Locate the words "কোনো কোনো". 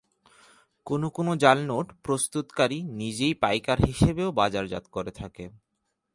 0.87-1.31